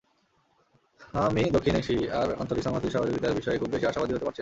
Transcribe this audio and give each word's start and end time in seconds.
আমি 1.19 1.43
দক্ষিণ 1.51 1.75
এশিয়ার 1.75 2.29
আঞ্চলিক 2.35 2.63
সংহতি-সহযোগিতার 2.63 3.37
বিষয়ে 3.39 3.59
খুব 3.59 3.69
বেশি 3.71 3.85
আশাবাদী 3.87 4.13
হতে 4.13 4.25
পারছি 4.25 4.37
না। 4.37 4.39